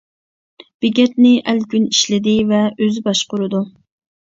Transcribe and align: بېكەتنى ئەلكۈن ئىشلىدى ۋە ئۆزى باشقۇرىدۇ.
بېكەتنى 0.85 1.35
ئەلكۈن 1.53 1.87
ئىشلىدى 1.93 2.37
ۋە 2.55 2.67
ئۆزى 2.75 3.09
باشقۇرىدۇ. 3.13 3.69